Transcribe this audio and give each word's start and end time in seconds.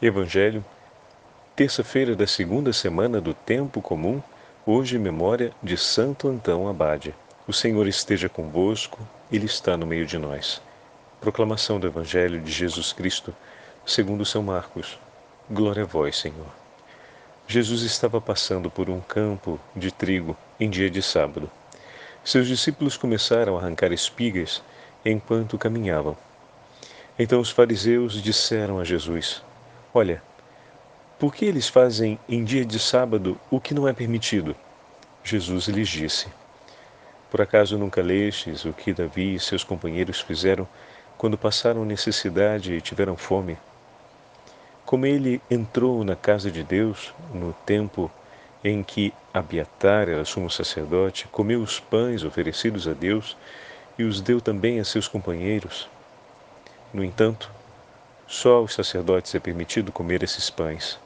Evangelho, 0.00 0.64
terça-feira 1.56 2.14
da 2.14 2.24
segunda 2.24 2.72
semana 2.72 3.20
do 3.20 3.34
Tempo 3.34 3.82
Comum, 3.82 4.22
hoje 4.64 4.96
memória 4.96 5.50
de 5.60 5.76
Santo 5.76 6.28
Antão 6.28 6.68
Abade. 6.68 7.12
O 7.48 7.52
Senhor 7.52 7.84
esteja 7.88 8.28
convosco, 8.28 9.00
Ele 9.28 9.46
está 9.46 9.76
no 9.76 9.84
meio 9.84 10.06
de 10.06 10.16
nós. 10.16 10.62
Proclamação 11.20 11.80
do 11.80 11.88
Evangelho 11.88 12.40
de 12.40 12.52
Jesus 12.52 12.92
Cristo, 12.92 13.34
segundo 13.84 14.24
São 14.24 14.40
Marcos. 14.40 15.00
Glória 15.50 15.82
a 15.82 15.86
vós, 15.86 16.16
Senhor. 16.16 16.46
Jesus 17.48 17.82
estava 17.82 18.20
passando 18.20 18.70
por 18.70 18.88
um 18.88 19.00
campo 19.00 19.58
de 19.74 19.90
trigo 19.90 20.36
em 20.60 20.70
dia 20.70 20.88
de 20.88 21.02
sábado. 21.02 21.50
Seus 22.22 22.46
discípulos 22.46 22.96
começaram 22.96 23.56
a 23.56 23.60
arrancar 23.60 23.90
espigas 23.90 24.62
enquanto 25.04 25.58
caminhavam. 25.58 26.16
Então 27.18 27.40
os 27.40 27.50
fariseus 27.50 28.22
disseram 28.22 28.78
a 28.78 28.84
Jesus: 28.84 29.42
Olha, 29.98 30.22
por 31.18 31.34
que 31.34 31.44
eles 31.44 31.68
fazem 31.68 32.20
em 32.28 32.44
dia 32.44 32.64
de 32.64 32.78
sábado 32.78 33.36
o 33.50 33.58
que 33.58 33.74
não 33.74 33.88
é 33.88 33.92
permitido? 33.92 34.54
Jesus 35.24 35.66
lhes 35.66 35.88
disse: 35.88 36.28
Por 37.28 37.40
acaso 37.40 37.76
nunca 37.76 38.00
lestes 38.00 38.64
o 38.64 38.72
que 38.72 38.94
Davi 38.94 39.34
e 39.34 39.40
seus 39.40 39.64
companheiros 39.64 40.20
fizeram 40.20 40.68
quando 41.16 41.36
passaram 41.36 41.84
necessidade 41.84 42.74
e 42.74 42.80
tiveram 42.80 43.16
fome? 43.16 43.58
Como 44.86 45.04
ele 45.04 45.42
entrou 45.50 46.04
na 46.04 46.14
casa 46.14 46.48
de 46.48 46.62
Deus 46.62 47.12
no 47.34 47.52
tempo 47.66 48.08
em 48.62 48.84
que 48.84 49.12
Abiatar 49.34 50.08
era 50.08 50.24
sumo 50.24 50.48
sacerdote, 50.48 51.26
comeu 51.26 51.60
os 51.60 51.80
pães 51.80 52.22
oferecidos 52.22 52.86
a 52.86 52.92
Deus 52.92 53.36
e 53.98 54.04
os 54.04 54.20
deu 54.20 54.40
também 54.40 54.78
a 54.78 54.84
seus 54.84 55.08
companheiros. 55.08 55.88
No 56.94 57.02
entanto, 57.02 57.57
só 58.28 58.56
aos 58.56 58.74
sacerdotes 58.74 59.34
é 59.34 59.40
permitido 59.40 59.90
comer 59.90 60.22
esses 60.22 60.50
pães. 60.50 61.00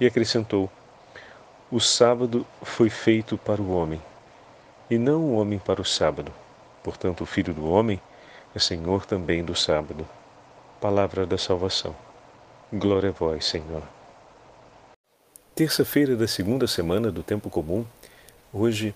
E 0.00 0.06
acrescentou: 0.06 0.70
O 1.70 1.78
sábado 1.78 2.46
foi 2.62 2.88
feito 2.88 3.36
para 3.36 3.60
o 3.60 3.70
homem, 3.70 4.02
e 4.90 4.96
não 4.96 5.20
o 5.20 5.34
homem 5.34 5.58
para 5.58 5.80
o 5.80 5.84
sábado. 5.84 6.32
Portanto, 6.82 7.20
o 7.20 7.26
Filho 7.26 7.52
do 7.52 7.68
homem 7.68 8.00
é 8.54 8.58
Senhor 8.58 9.04
também 9.04 9.44
do 9.44 9.54
sábado. 9.54 10.08
Palavra 10.80 11.26
da 11.26 11.38
salvação. 11.38 11.94
Glória 12.72 13.10
a 13.10 13.12
vós, 13.12 13.44
Senhor. 13.44 13.82
Terça-feira 15.54 16.16
da 16.16 16.26
segunda 16.26 16.66
semana 16.66 17.12
do 17.12 17.22
Tempo 17.22 17.50
Comum, 17.50 17.84
hoje, 18.52 18.94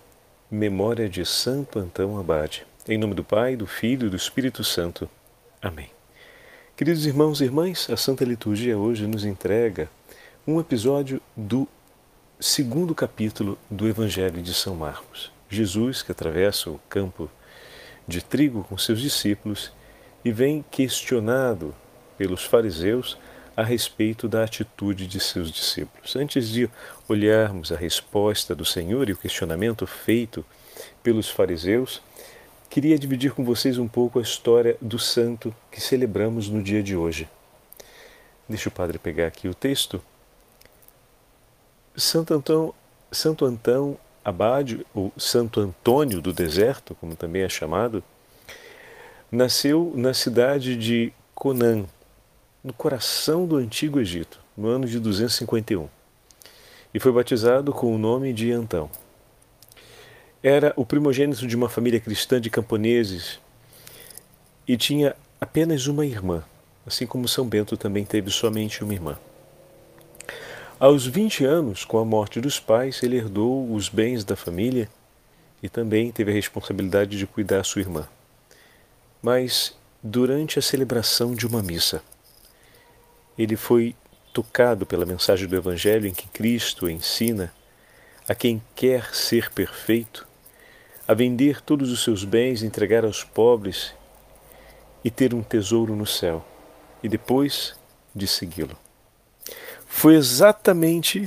memória 0.51 1.09
de 1.09 1.25
Santo 1.25 1.79
Antão 1.79 2.19
Abade. 2.19 2.67
Em 2.89 2.97
nome 2.97 3.15
do 3.15 3.23
Pai, 3.23 3.57
do 3.57 3.67
Filho 3.67 4.07
e 4.07 4.11
do 4.11 4.17
Espírito 4.17 4.65
Santo. 4.65 5.09
Amém. 5.61 5.96
Queridos 6.77 7.07
irmãos 7.07 7.41
e 7.41 7.45
irmãs, 7.45 7.89
a 7.89 7.97
Santa 7.97 8.23
Liturgia 8.23 8.77
hoje 8.77 9.07
nos 9.07 9.25
entrega 9.25 9.89
um 10.47 10.61
episódio 10.61 11.23
do 11.35 11.67
segundo 12.39 12.95
capítulo 12.95 13.59
do 13.71 13.89
Evangelho 13.89 14.43
de 14.43 14.53
São 14.53 14.75
Marcos. 14.75 15.33
Jesus 15.49 16.03
que 16.03 16.13
atravessa 16.13 16.69
o 16.69 16.79
campo 16.87 17.31
de 18.07 18.23
trigo 18.23 18.63
com 18.65 18.77
seus 18.77 19.01
discípulos 19.01 19.73
e 20.23 20.31
vem 20.31 20.63
questionado 20.71 21.75
pelos 22.19 22.45
fariseus 22.45 23.17
a 23.57 23.63
respeito 23.63 24.29
da 24.29 24.45
atitude 24.45 25.07
de 25.07 25.19
seus 25.19 25.51
discípulos. 25.51 26.15
Antes 26.15 26.47
de 26.47 26.69
olharmos 27.09 27.73
a 27.73 27.77
resposta 27.77 28.55
do 28.55 28.67
Senhor 28.67 29.09
e 29.09 29.13
o 29.13 29.17
questionamento 29.17 29.87
feito 29.87 30.45
pelos 31.03 31.31
fariseus, 31.31 32.03
queria 32.77 32.99
dividir 32.99 33.33
com 33.33 33.43
vocês 33.43 33.79
um 33.79 33.89
pouco 33.89 34.19
a 34.19 34.23
história 34.23 34.77
do 34.83 34.99
santo 34.99 35.57
que 35.71 35.81
celebramos 35.81 36.51
no 36.51 36.63
dia 36.63 36.83
de 36.83 36.95
hoje. 36.95 37.27
Deixa 38.47 38.69
o 38.69 38.73
padre 38.73 38.99
pegar 38.99 39.29
aqui 39.29 39.49
o 39.49 39.55
texto. 39.55 39.99
Santo 41.97 42.35
Antão, 42.35 42.75
Santo 43.11 43.47
Antão 43.47 43.97
Abade, 44.23 44.85
ou 44.93 45.11
Santo 45.17 45.59
Antônio 45.59 46.21
do 46.21 46.35
Deserto, 46.35 46.95
como 46.97 47.17
também 47.17 47.45
é 47.45 47.49
chamado, 47.49 48.05
nasceu 49.33 49.95
na 49.97 50.13
cidade 50.13 50.77
de 50.77 51.15
Conan, 51.35 51.87
no 52.63 52.75
coração 52.75 53.47
do 53.47 53.57
antigo 53.57 53.99
Egito, 53.99 54.39
no 54.55 54.69
ano 54.69 54.87
de 54.87 55.01
251, 55.01 55.89
e 56.93 57.01
foi 57.01 57.11
batizado 57.11 57.73
com 57.73 57.95
o 57.95 57.97
nome 57.97 58.35
de 58.35 58.53
Antão. 58.53 58.91
Era 60.43 60.73
o 60.77 60.85
primogênito 60.85 61.47
de 61.47 61.57
uma 61.57 61.69
família 61.69 61.99
cristã 61.99 62.41
de 62.41 62.51
camponeses 62.51 63.41
e 64.67 64.77
tinha 64.77 65.17
apenas 65.41 65.87
uma 65.87 66.05
irmã, 66.05 66.45
assim 66.87 67.07
como 67.07 67.29
São 67.29 67.47
Bento 67.47 67.77
também 67.77 68.05
teve 68.05 68.31
somente 68.31 68.85
uma 68.85 68.95
irmã. 68.95 69.19
Aos 70.79 71.07
20 71.07 71.45
anos, 71.45 71.85
com 71.85 71.99
a 71.99 72.05
morte 72.05 72.39
dos 72.41 72.61
pais, 72.61 73.03
ele 73.03 73.17
herdou 73.17 73.73
os 73.73 73.89
bens 73.89 74.25
da 74.25 74.37
família 74.37 74.91
e 75.63 75.71
também 75.71 76.13
teve 76.13 76.31
a 76.31 76.35
responsabilidade 76.35 77.17
de 77.17 77.27
cuidar 77.27 77.65
sua 77.65 77.81
irmã. 77.81 78.07
Mas, 79.23 79.75
durante 80.03 80.59
a 80.59 80.63
celebração 80.63 81.35
de 81.35 81.47
uma 81.47 81.63
missa, 81.63 82.03
ele 83.39 83.57
foi 83.57 83.97
tocado 84.35 84.85
pela 84.85 85.07
mensagem 85.07 85.49
do 85.49 85.57
Evangelho 85.57 86.07
em 86.07 86.13
que 86.13 86.29
Cristo 86.29 86.91
ensina 86.91 87.53
a 88.29 88.35
quem 88.35 88.63
quer 88.75 89.15
ser 89.15 89.51
perfeito 89.51 90.27
a 91.07 91.15
vender 91.15 91.61
todos 91.61 91.93
os 91.93 92.03
seus 92.03 92.25
bens, 92.25 92.63
entregar 92.63 93.05
aos 93.05 93.23
pobres 93.23 93.95
e 95.05 95.11
ter 95.11 95.33
um 95.35 95.43
tesouro 95.43 95.95
no 95.95 96.07
céu, 96.07 96.45
e 97.03 97.09
depois 97.09 97.77
de 98.15 98.27
segui-lo. 98.27 98.77
Foi 99.87 100.17
exatamente 100.17 101.27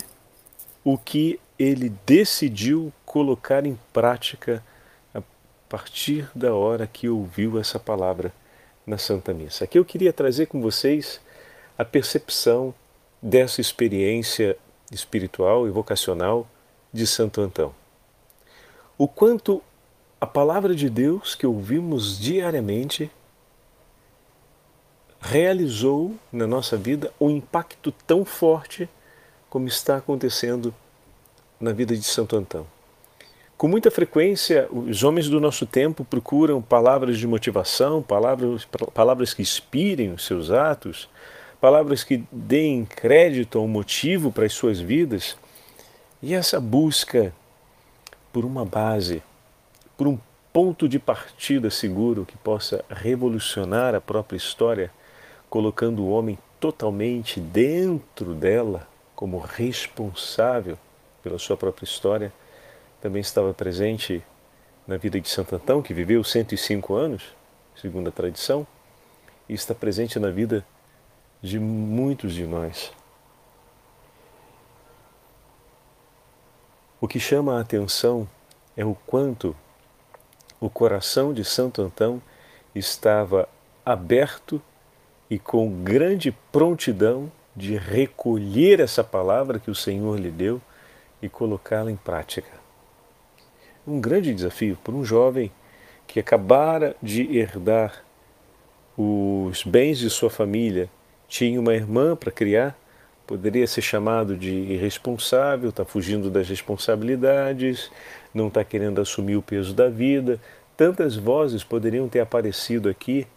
o 0.83 0.97
que 0.97 1.39
ele 1.57 1.93
decidiu 2.05 2.91
colocar 3.05 3.65
em 3.65 3.79
prática 3.93 4.63
a 5.13 5.21
partir 5.69 6.29
da 6.35 6.53
hora 6.53 6.85
que 6.85 7.07
ouviu 7.07 7.59
essa 7.59 7.79
palavra 7.79 8.33
na 8.85 8.97
Santa 8.97 9.33
Missa. 9.33 9.63
Aqui 9.63 9.79
eu 9.79 9.85
queria 9.85 10.11
trazer 10.11 10.47
com 10.47 10.61
vocês 10.61 11.21
a 11.77 11.85
percepção 11.85 12.73
dessa 13.21 13.61
experiência 13.61 14.57
espiritual 14.91 15.67
e 15.67 15.69
vocacional 15.69 16.47
de 16.93 17.05
Santo 17.05 17.41
Antão. 17.41 17.73
O 18.97 19.07
quanto 19.07 19.61
a 20.19 20.27
palavra 20.27 20.75
de 20.75 20.89
Deus 20.89 21.35
que 21.35 21.47
ouvimos 21.47 22.19
diariamente 22.19 23.09
realizou 25.21 26.15
na 26.31 26.47
nossa 26.47 26.77
vida 26.77 27.11
um 27.19 27.29
impacto 27.29 27.91
tão 28.05 28.23
forte 28.25 28.89
como 29.49 29.67
está 29.67 29.97
acontecendo 29.97 30.73
na 31.59 31.71
vida 31.73 31.95
de 31.95 32.03
Santo 32.03 32.35
Antão. 32.35 32.65
Com 33.57 33.67
muita 33.67 33.91
frequência, 33.91 34.69
os 34.71 35.03
homens 35.03 35.27
do 35.27 35.39
nosso 35.41 35.65
tempo 35.65 36.05
procuram 36.05 36.61
palavras 36.61 37.17
de 37.17 37.27
motivação, 37.27 38.01
palavras, 38.01 38.65
palavras 38.93 39.33
que 39.33 39.41
inspirem 39.41 40.13
os 40.13 40.25
seus 40.25 40.49
atos, 40.49 41.09
palavras 41.59 42.01
que 42.01 42.23
deem 42.31 42.85
crédito 42.85 43.59
ao 43.59 43.67
motivo 43.67 44.31
para 44.31 44.45
as 44.45 44.53
suas 44.53 44.79
vidas. 44.79 45.35
E 46.21 46.33
essa 46.33 46.59
busca 46.59 47.33
por 48.31 48.43
uma 48.43 48.65
base 48.65 49.23
por 49.97 50.07
um 50.07 50.17
ponto 50.51 50.87
de 50.87 50.99
partida 50.99 51.69
seguro 51.69 52.25
que 52.25 52.37
possa 52.37 52.83
revolucionar 52.89 53.95
a 53.95 54.01
própria 54.01 54.37
história, 54.37 54.91
colocando 55.49 56.01
o 56.01 56.09
homem 56.09 56.37
totalmente 56.59 57.39
dentro 57.39 58.33
dela, 58.33 58.87
como 59.15 59.39
responsável 59.39 60.77
pela 61.23 61.37
sua 61.37 61.55
própria 61.55 61.85
história, 61.85 62.33
também 63.01 63.21
estava 63.21 63.53
presente 63.53 64.23
na 64.87 64.97
vida 64.97 65.19
de 65.21 65.29
Santo 65.29 65.55
Antão, 65.55 65.81
que 65.81 65.93
viveu 65.93 66.23
105 66.23 66.95
anos, 66.95 67.23
segundo 67.75 68.09
a 68.09 68.11
tradição, 68.11 68.65
e 69.47 69.53
está 69.53 69.73
presente 69.73 70.19
na 70.19 70.29
vida 70.29 70.65
de 71.41 71.59
muitos 71.59 72.33
de 72.33 72.45
nós. 72.45 72.91
O 77.01 77.07
que 77.07 77.19
chama 77.19 77.57
a 77.57 77.61
atenção 77.61 78.27
é 78.75 78.83
o 78.83 78.93
quanto 78.93 79.55
o 80.59 80.69
coração 80.69 81.33
de 81.33 81.45
Santo 81.45 81.81
Antão 81.81 82.21
estava 82.75 83.47
aberto 83.85 84.61
e 85.29 85.39
com 85.39 85.81
grande 85.81 86.31
prontidão 86.51 87.31
de 87.55 87.77
recolher 87.77 88.81
essa 88.81 89.01
palavra 89.01 89.59
que 89.59 89.71
o 89.71 89.75
Senhor 89.75 90.19
lhe 90.19 90.29
deu 90.29 90.61
e 91.21 91.29
colocá-la 91.29 91.89
em 91.89 91.95
prática. 91.95 92.51
Um 93.87 94.01
grande 94.01 94.33
desafio 94.33 94.77
para 94.83 94.93
um 94.93 95.05
jovem 95.05 95.51
que 96.05 96.19
acabara 96.19 96.97
de 97.01 97.37
herdar 97.37 98.03
os 98.97 99.63
bens 99.63 99.99
de 99.99 100.09
sua 100.09 100.29
família, 100.29 100.89
tinha 101.29 101.59
uma 101.59 101.73
irmã 101.73 102.15
para 102.15 102.31
criar, 102.31 102.77
poderia 103.29 103.67
ser 103.67 103.83
chamado 103.83 104.35
de 104.35 104.49
irresponsável, 104.49 105.69
está 105.69 105.85
fugindo 105.85 106.31
das 106.31 106.49
responsabilidades, 106.49 107.91
não 108.33 108.47
está 108.47 108.63
querendo 108.63 108.99
assumir 108.99 109.35
o 109.35 109.41
peso 109.41 109.71
da 109.71 109.87
vida. 109.87 110.41
Tantas 110.75 111.15
vozes 111.15 111.63
poderiam 111.63 112.09
ter 112.09 112.21
aparecido 112.21 112.89
aqui 112.89 113.27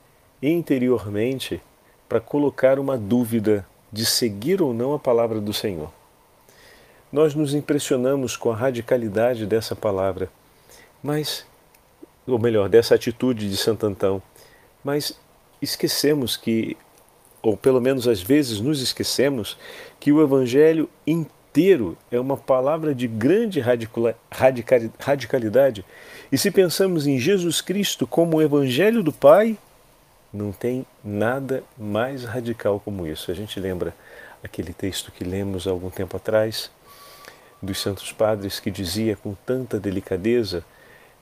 interiormente 0.43 1.61
para 2.09 2.21
colocar 2.21 2.79
uma 2.79 2.97
dúvida 2.97 3.67
de 3.93 4.07
seguir 4.07 4.63
ou 4.63 4.73
não 4.73 4.95
a 4.95 4.99
palavra 4.99 5.39
do 5.43 5.53
Senhor. 5.53 5.93
Nós 7.13 7.35
nos 7.35 7.53
impressionamos 7.53 8.35
com 8.35 8.51
a 8.51 8.57
radicalidade 8.57 9.45
dessa 9.45 9.77
palavra, 9.77 10.31
mas, 11.03 11.45
ou 12.27 12.39
melhor, 12.39 12.71
dessa 12.71 12.95
atitude 12.95 13.47
de 13.47 13.59
Santo 13.59 13.85
Antão, 13.85 14.23
mas 14.83 15.21
esquecemos 15.61 16.35
que, 16.35 16.79
ou 17.43 17.57
pelo 17.57 17.81
menos 17.81 18.07
às 18.07 18.23
vezes 18.23 18.61
nos 18.61 18.81
esquecemos, 18.81 19.59
que 19.99 20.13
o 20.13 20.23
Evangelho 20.23 20.89
inteiro 21.07 21.99
é 22.11 22.19
uma 22.19 22.37
palavra 22.37 22.95
de 22.95 23.09
grande 23.09 23.61
radicalidade. 25.01 25.85
E 26.31 26.39
se 26.39 26.51
pensamos 26.51 27.07
em 27.07 27.19
Jesus 27.19 27.61
Cristo 27.61 28.07
como 28.07 28.37
o 28.37 28.43
Evangelho 28.43 29.03
do 29.03 29.13
Pai, 29.13 29.59
não 30.33 30.53
tem 30.53 30.87
nada 31.05 31.63
mais 31.77 32.25
radical 32.25 32.81
como 32.81 33.07
isso. 33.07 33.31
A 33.31 33.35
gente 33.35 33.61
lembra 33.61 33.95
aquele 34.43 34.73
texto 34.73 35.13
que 35.13 35.25
lemos 35.25 35.67
há 35.67 35.71
algum 35.71 35.91
tempo 35.91 36.17
atrás 36.17 36.71
dos 37.61 37.81
Santos 37.81 38.13
Padres 38.13 38.59
que 38.59 38.71
dizia 38.71 39.15
com 39.15 39.35
tanta 39.47 39.79
delicadeza, 39.79 40.65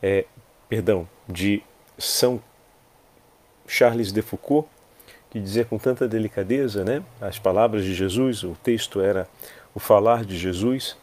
é, 0.02 0.24
perdão, 0.68 1.08
de 1.28 1.62
São 1.98 2.40
Charles 3.66 4.12
de 4.12 4.22
Foucault, 4.22 4.68
que 5.30 5.40
dizia 5.40 5.64
com 5.64 5.78
tanta 5.78 6.08
delicadeza, 6.08 6.84
né, 6.84 7.02
as 7.20 7.38
palavras 7.38 7.84
de 7.84 7.94
Jesus, 7.94 8.42
o 8.42 8.56
texto 8.62 9.00
era 9.00 9.28
o 9.74 9.78
falar 9.78 10.24
de 10.24 10.36
Jesus, 10.36 10.96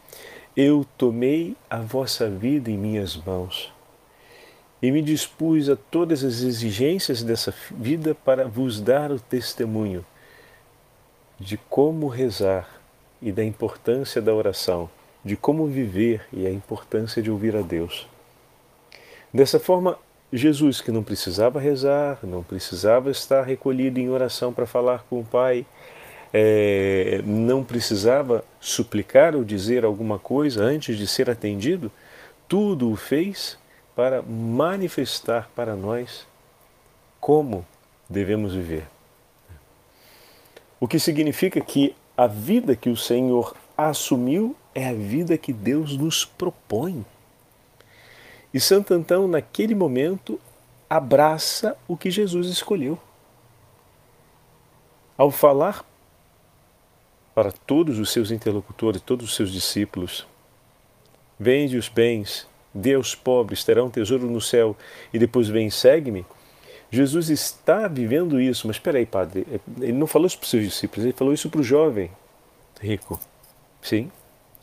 eu 0.56 0.84
tomei 0.96 1.56
a 1.70 1.78
vossa 1.78 2.28
vida 2.28 2.70
em 2.70 2.76
minhas 2.76 3.16
mãos 3.16 3.72
e 4.82 4.90
me 4.90 5.02
dispus 5.02 5.68
a 5.68 5.76
todas 5.76 6.22
as 6.22 6.42
exigências 6.42 7.22
dessa 7.22 7.52
vida 7.70 8.14
para 8.14 8.46
vos 8.46 8.80
dar 8.80 9.10
o 9.10 9.18
testemunho 9.18 10.04
de 11.38 11.56
como 11.56 12.08
rezar 12.08 12.80
e 13.20 13.32
da 13.32 13.44
importância 13.44 14.20
da 14.22 14.32
oração, 14.32 14.88
de 15.24 15.36
como 15.36 15.66
viver 15.66 16.26
e 16.32 16.46
a 16.46 16.50
importância 16.50 17.22
de 17.22 17.30
ouvir 17.30 17.56
a 17.56 17.62
Deus. 17.62 18.08
Dessa 19.32 19.58
forma, 19.58 19.98
Jesus, 20.32 20.80
que 20.80 20.90
não 20.90 21.02
precisava 21.02 21.58
rezar, 21.58 22.18
não 22.22 22.42
precisava 22.42 23.10
estar 23.10 23.42
recolhido 23.42 23.98
em 23.98 24.10
oração 24.10 24.52
para 24.52 24.66
falar 24.66 25.04
com 25.08 25.20
o 25.20 25.24
Pai, 25.24 25.64
é, 26.32 27.22
não 27.24 27.64
precisava 27.64 28.44
suplicar 28.60 29.34
ou 29.34 29.42
dizer 29.42 29.84
alguma 29.84 30.18
coisa 30.18 30.62
antes 30.62 30.98
de 30.98 31.06
ser 31.06 31.30
atendido, 31.30 31.90
tudo 32.46 32.90
o 32.90 32.96
fez 32.96 33.58
para 33.96 34.22
manifestar 34.22 35.50
para 35.56 35.74
nós 35.74 36.26
como 37.18 37.66
devemos 38.08 38.54
viver. 38.54 38.84
O 40.78 40.86
que 40.86 40.98
significa 40.98 41.60
que 41.60 41.96
a 42.16 42.26
vida 42.26 42.76
que 42.76 42.88
o 42.90 42.96
Senhor 42.96 43.54
assumiu 43.76 44.54
é 44.74 44.88
a 44.88 44.92
vida 44.92 45.36
que 45.36 45.52
Deus 45.52 45.96
nos 45.96 46.24
propõe. 46.24 47.04
E 48.58 48.60
Santo 48.60 48.92
Antão, 48.92 49.28
naquele 49.28 49.72
momento, 49.72 50.36
abraça 50.90 51.76
o 51.86 51.96
que 51.96 52.10
Jesus 52.10 52.48
escolheu. 52.48 52.98
Ao 55.16 55.30
falar 55.30 55.84
para 57.32 57.52
todos 57.52 58.00
os 58.00 58.10
seus 58.10 58.32
interlocutores, 58.32 59.00
todos 59.00 59.26
os 59.26 59.36
seus 59.36 59.52
discípulos, 59.52 60.26
vende 61.38 61.76
os 61.76 61.88
bens 61.88 62.48
dê 62.74 62.94
aos 62.94 63.14
pobres, 63.14 63.62
terá 63.62 63.84
um 63.84 63.90
tesouro 63.90 64.28
no 64.28 64.40
céu 64.40 64.76
e 65.14 65.20
depois 65.20 65.46
vem 65.46 65.68
e 65.68 65.70
segue-me. 65.70 66.26
Jesus 66.90 67.30
está 67.30 67.86
vivendo 67.86 68.40
isso, 68.40 68.66
mas 68.66 68.74
espera 68.74 68.98
aí, 68.98 69.06
padre, 69.06 69.46
ele 69.80 69.92
não 69.92 70.08
falou 70.08 70.26
isso 70.26 70.36
para 70.36 70.46
os 70.46 70.50
seus 70.50 70.64
discípulos, 70.64 71.04
ele 71.04 71.14
falou 71.14 71.32
isso 71.32 71.48
para 71.48 71.60
o 71.60 71.62
jovem 71.62 72.10
rico. 72.80 73.20
Sim, 73.80 74.10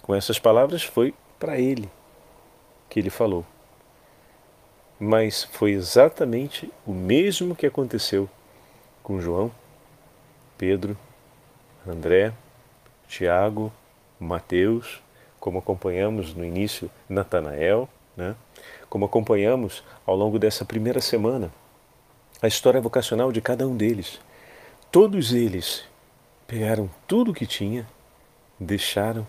com 0.01 0.13
essas 0.13 0.37
palavras 0.37 0.83
foi 0.83 1.13
para 1.39 1.57
ele 1.57 1.89
que 2.89 2.99
ele 2.99 3.09
falou. 3.09 3.45
Mas 4.99 5.43
foi 5.43 5.71
exatamente 5.71 6.71
o 6.85 6.93
mesmo 6.93 7.55
que 7.55 7.65
aconteceu 7.65 8.29
com 9.03 9.19
João, 9.19 9.51
Pedro, 10.57 10.97
André, 11.85 12.33
Tiago, 13.07 13.71
Mateus, 14.19 15.01
como 15.39 15.59
acompanhamos 15.59 16.33
no 16.33 16.43
início, 16.43 16.89
Natanael, 17.07 17.89
né? 18.15 18.35
como 18.89 19.05
acompanhamos 19.05 19.83
ao 20.05 20.15
longo 20.15 20.39
dessa 20.39 20.63
primeira 20.63 21.01
semana, 21.01 21.51
a 22.41 22.47
história 22.47 22.81
vocacional 22.81 23.31
de 23.31 23.41
cada 23.41 23.67
um 23.67 23.75
deles. 23.75 24.19
Todos 24.91 25.33
eles 25.33 25.83
pegaram 26.47 26.89
tudo 27.05 27.31
o 27.31 27.33
que 27.33 27.45
tinha, 27.45 27.85
deixaram, 28.59 29.27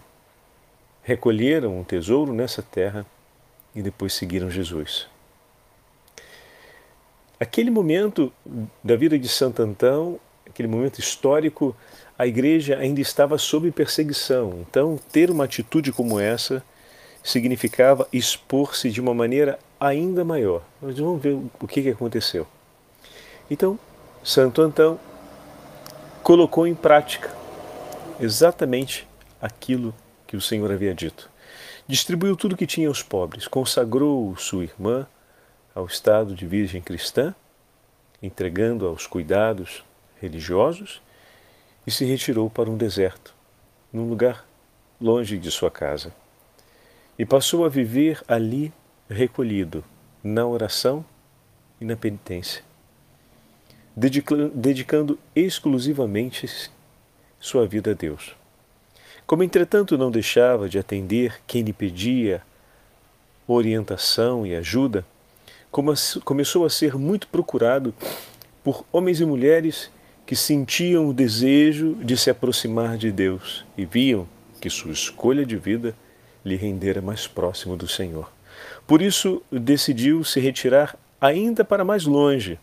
recolheram 1.02 1.78
um 1.78 1.84
tesouro 1.84 2.32
nessa 2.32 2.62
terra 2.62 3.04
e 3.74 3.82
depois 3.82 4.14
seguiram 4.14 4.48
Jesus. 4.48 5.08
Aquele 7.38 7.70
momento 7.70 8.32
da 8.82 8.96
vida 8.96 9.18
de 9.18 9.28
Santo 9.28 9.62
Antão, 9.62 10.18
aquele 10.48 10.68
momento 10.68 10.98
histórico, 10.98 11.76
a 12.18 12.26
igreja 12.26 12.78
ainda 12.78 13.00
estava 13.00 13.36
sob 13.36 13.70
perseguição. 13.70 14.64
Então, 14.68 14.98
ter 15.12 15.30
uma 15.30 15.44
atitude 15.44 15.92
como 15.92 16.18
essa 16.18 16.62
significava 17.22 18.08
expor-se 18.12 18.90
de 18.90 19.00
uma 19.00 19.12
maneira 19.12 19.58
ainda 19.78 20.24
maior. 20.24 20.62
Nós 20.80 20.98
vamos 20.98 21.20
ver 21.20 21.36
o 21.60 21.66
que 21.66 21.90
aconteceu. 21.90 22.46
Então, 23.50 23.78
Santo 24.24 24.62
Antão 24.62 24.98
colocou 26.22 26.66
em 26.66 26.74
prática 26.74 27.30
exatamente 28.18 29.06
aquilo 29.40 29.94
que 30.26 30.36
o 30.36 30.40
Senhor 30.40 30.72
havia 30.72 30.94
dito. 30.94 31.30
Distribuiu 31.86 32.34
tudo 32.34 32.56
que 32.56 32.66
tinha 32.66 32.88
aos 32.88 33.02
pobres, 33.02 33.46
consagrou 33.46 34.34
sua 34.36 34.64
irmã 34.64 35.06
ao 35.76 35.86
estado 35.86 36.34
de 36.34 36.44
virgem 36.44 36.82
cristã, 36.82 37.32
entregando 38.20 38.88
aos 38.88 39.06
cuidados 39.06 39.84
religiosos, 40.20 41.00
e 41.86 41.90
se 41.92 42.04
retirou 42.04 42.50
para 42.50 42.68
um 42.68 42.76
deserto, 42.76 43.32
num 43.92 44.08
lugar 44.08 44.44
longe 45.00 45.38
de 45.38 45.52
sua 45.52 45.70
casa 45.70 46.12
e 47.18 47.24
passou 47.24 47.64
a 47.64 47.68
viver 47.68 48.22
ali 48.28 48.72
recolhido 49.08 49.84
na 50.22 50.46
oração 50.46 51.04
e 51.80 51.84
na 51.84 51.96
penitência, 51.96 52.62
dedicando 53.94 55.18
exclusivamente 55.34 56.70
sua 57.40 57.66
vida 57.66 57.92
a 57.92 57.94
Deus. 57.94 58.34
Como, 59.26 59.42
entretanto, 59.42 59.96
não 59.96 60.10
deixava 60.10 60.68
de 60.68 60.78
atender 60.78 61.40
quem 61.46 61.62
lhe 61.62 61.72
pedia 61.72 62.42
orientação 63.46 64.46
e 64.46 64.54
ajuda, 64.54 65.04
começou 65.70 66.64
a 66.64 66.70
ser 66.70 66.96
muito 66.96 67.28
procurado 67.28 67.94
por 68.64 68.84
homens 68.92 69.20
e 69.20 69.24
mulheres 69.24 69.90
que 70.24 70.34
sentiam 70.34 71.08
o 71.08 71.14
desejo 71.14 71.94
de 71.94 72.16
se 72.16 72.30
aproximar 72.30 72.96
de 72.96 73.12
Deus 73.12 73.64
e 73.76 73.84
viam 73.84 74.26
que 74.60 74.68
sua 74.68 74.90
escolha 74.90 75.46
de 75.46 75.56
vida 75.56 75.94
lhe 76.44 76.56
rendera 76.56 77.00
mais 77.00 77.26
próximo 77.26 77.76
do 77.76 77.86
Senhor. 77.86 78.30
Por 78.86 79.02
isso 79.02 79.42
decidiu 79.50 80.24
se 80.24 80.40
retirar 80.40 80.96
ainda 81.20 81.64
para 81.64 81.84
mais 81.84 82.04
longe, 82.04 82.58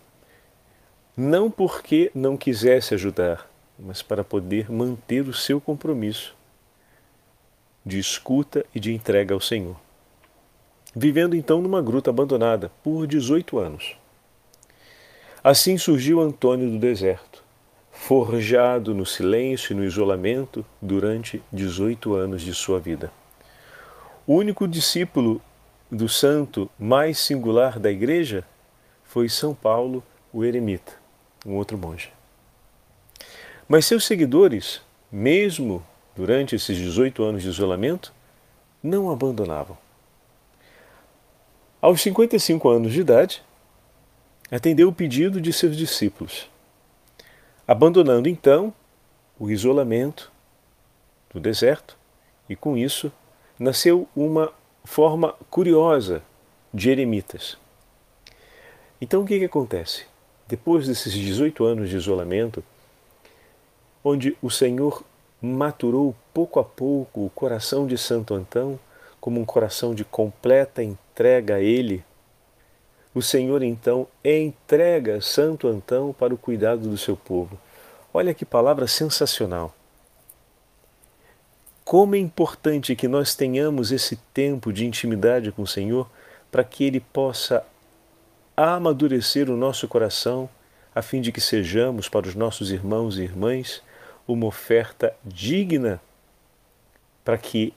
não 1.15 1.49
porque 1.49 2.11
não 2.13 2.35
quisesse 2.35 2.93
ajudar, 2.93 3.49
mas 3.77 4.01
para 4.01 4.23
poder 4.23 4.71
manter 4.71 5.27
o 5.27 5.33
seu 5.33 5.61
compromisso 5.61 6.35
de 7.85 7.99
escuta 7.99 8.65
e 8.73 8.79
de 8.79 8.93
entrega 8.93 9.33
ao 9.33 9.41
Senhor. 9.41 9.75
Vivendo 10.95 11.35
então 11.35 11.61
numa 11.61 11.81
gruta 11.81 12.11
abandonada 12.11 12.71
por 12.83 13.07
18 13.07 13.57
anos. 13.57 13.95
Assim 15.43 15.77
surgiu 15.77 16.21
Antônio 16.21 16.69
do 16.69 16.77
deserto, 16.77 17.43
forjado 17.91 18.93
no 18.93 19.05
silêncio 19.05 19.73
e 19.73 19.75
no 19.75 19.83
isolamento 19.83 20.63
durante 20.81 21.41
18 21.51 22.13
anos 22.13 22.41
de 22.41 22.53
sua 22.53 22.79
vida. 22.79 23.11
O 24.25 24.35
único 24.35 24.67
discípulo 24.67 25.41
do 25.91 26.07
santo 26.07 26.69
mais 26.79 27.17
singular 27.17 27.79
da 27.79 27.91
igreja 27.91 28.45
foi 29.03 29.27
São 29.27 29.53
Paulo, 29.53 30.03
o 30.31 30.45
eremita, 30.45 30.93
um 31.45 31.55
outro 31.55 31.77
monge. 31.77 32.13
Mas 33.67 33.85
seus 33.85 34.05
seguidores, 34.05 34.81
mesmo 35.11 35.83
durante 36.15 36.55
esses 36.55 36.77
18 36.77 37.23
anos 37.23 37.41
de 37.43 37.49
isolamento, 37.49 38.13
não 38.81 39.11
abandonavam. 39.11 39.82
Aos 41.83 42.01
55 42.01 42.69
anos 42.69 42.93
de 42.93 43.01
idade, 43.01 43.43
atendeu 44.49 44.87
o 44.87 44.93
pedido 44.93 45.41
de 45.41 45.51
seus 45.51 45.75
discípulos, 45.75 46.49
abandonando 47.67 48.29
então 48.29 48.73
o 49.37 49.51
isolamento 49.51 50.31
do 51.29 51.41
deserto 51.41 51.97
e, 52.47 52.55
com 52.55 52.77
isso, 52.77 53.11
nasceu 53.59 54.07
uma 54.15 54.53
forma 54.85 55.35
curiosa 55.49 56.23
de 56.73 56.89
eremitas. 56.89 57.57
Então 59.01 59.23
o 59.23 59.25
que, 59.25 59.37
que 59.39 59.43
acontece? 59.43 60.05
Depois 60.47 60.87
desses 60.87 61.11
18 61.11 61.65
anos 61.65 61.89
de 61.89 61.97
isolamento, 61.97 62.63
onde 64.01 64.37
o 64.41 64.49
Senhor 64.49 65.03
maturou 65.41 66.15
pouco 66.33 66.61
a 66.61 66.63
pouco 66.63 67.25
o 67.25 67.29
coração 67.29 67.85
de 67.85 67.97
Santo 67.97 68.33
Antão 68.33 68.79
como 69.23 69.39
um 69.39 69.45
coração 69.45 69.95
de 69.95 70.03
completa 70.03 70.83
entrega 70.83 71.55
a 71.55 71.61
Ele, 71.61 72.03
o 73.15 73.21
Senhor 73.21 73.63
então 73.63 74.05
entrega 74.21 75.21
Santo 75.21 75.65
Antão 75.69 76.11
para 76.11 76.33
o 76.33 76.37
cuidado 76.37 76.89
do 76.89 76.97
seu 76.97 77.15
povo. 77.15 77.57
Olha 78.13 78.33
que 78.33 78.43
palavra 78.43 78.85
sensacional. 78.85 79.73
Como 81.85 82.15
é 82.15 82.19
importante 82.19 82.97
que 82.97 83.07
nós 83.07 83.33
tenhamos 83.33 83.93
esse 83.93 84.17
tempo 84.33 84.73
de 84.73 84.85
intimidade 84.85 85.53
com 85.53 85.61
o 85.61 85.67
Senhor 85.67 86.11
para 86.51 86.65
que 86.65 86.83
Ele 86.83 86.99
possa 86.99 87.65
amadurecer 88.57 89.49
o 89.49 89.55
nosso 89.55 89.87
coração, 89.87 90.49
a 90.93 91.01
fim 91.01 91.21
de 91.21 91.31
que 91.31 91.39
sejamos 91.39 92.09
para 92.09 92.27
os 92.27 92.35
nossos 92.35 92.71
irmãos 92.71 93.17
e 93.17 93.21
irmãs 93.21 93.81
uma 94.27 94.47
oferta 94.47 95.15
digna 95.23 96.01
para 97.23 97.37
que 97.37 97.73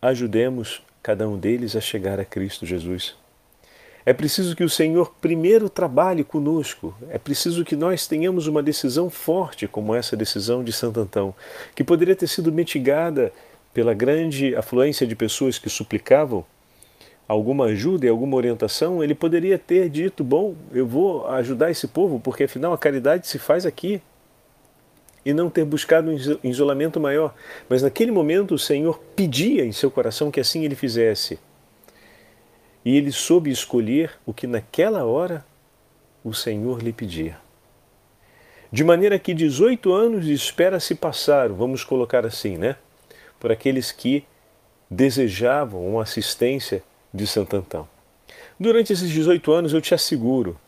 ajudemos 0.00 0.82
cada 1.02 1.28
um 1.28 1.38
deles 1.38 1.76
a 1.76 1.80
chegar 1.80 2.20
a 2.20 2.24
Cristo 2.24 2.66
Jesus. 2.66 3.14
É 4.04 4.12
preciso 4.12 4.56
que 4.56 4.64
o 4.64 4.68
Senhor 4.68 5.12
primeiro 5.20 5.68
trabalhe 5.68 6.24
conosco. 6.24 6.94
É 7.10 7.18
preciso 7.18 7.64
que 7.64 7.76
nós 7.76 8.06
tenhamos 8.06 8.46
uma 8.46 8.62
decisão 8.62 9.10
forte, 9.10 9.68
como 9.68 9.94
essa 9.94 10.16
decisão 10.16 10.64
de 10.64 10.72
Santo 10.72 11.00
Antão, 11.00 11.34
que 11.74 11.84
poderia 11.84 12.16
ter 12.16 12.26
sido 12.26 12.50
mitigada 12.50 13.30
pela 13.74 13.94
grande 13.94 14.54
afluência 14.56 15.06
de 15.06 15.14
pessoas 15.14 15.58
que 15.58 15.68
suplicavam 15.68 16.44
alguma 17.28 17.66
ajuda 17.66 18.06
e 18.06 18.08
alguma 18.08 18.36
orientação. 18.36 19.04
Ele 19.04 19.14
poderia 19.14 19.58
ter 19.58 19.88
dito: 19.88 20.24
Bom, 20.24 20.56
eu 20.72 20.86
vou 20.86 21.28
ajudar 21.28 21.70
esse 21.70 21.86
povo, 21.86 22.18
porque 22.18 22.44
afinal 22.44 22.72
a 22.72 22.78
caridade 22.78 23.28
se 23.28 23.38
faz 23.38 23.66
aqui. 23.66 24.02
E 25.24 25.32
não 25.32 25.50
ter 25.50 25.64
buscado 25.64 26.10
um 26.10 26.48
isolamento 26.48 26.98
maior. 26.98 27.34
Mas 27.68 27.82
naquele 27.82 28.10
momento 28.10 28.54
o 28.54 28.58
Senhor 28.58 28.98
pedia 29.14 29.64
em 29.64 29.72
seu 29.72 29.90
coração 29.90 30.30
que 30.30 30.40
assim 30.40 30.64
ele 30.64 30.74
fizesse 30.74 31.38
e 32.84 32.96
ele 32.96 33.12
soube 33.12 33.50
escolher 33.50 34.12
o 34.24 34.32
que 34.32 34.46
naquela 34.46 35.04
hora 35.04 35.44
o 36.24 36.32
Senhor 36.32 36.82
lhe 36.82 36.92
pedia. 36.92 37.38
De 38.72 38.84
maneira 38.84 39.18
que 39.18 39.34
18 39.34 39.92
anos 39.92 40.24
de 40.24 40.32
espera 40.32 40.78
se 40.78 40.94
passaram, 40.94 41.54
vamos 41.54 41.82
colocar 41.84 42.24
assim, 42.24 42.56
né? 42.56 42.76
Por 43.38 43.50
aqueles 43.50 43.90
que 43.90 44.24
desejavam 44.88 45.86
uma 45.86 46.02
assistência 46.02 46.82
de 47.12 47.26
Santo 47.26 47.56
Antão. 47.56 47.88
Durante 48.58 48.92
esses 48.92 49.10
18 49.10 49.52
anos, 49.52 49.72
eu 49.72 49.80
te 49.80 49.94
asseguro, 49.94 50.58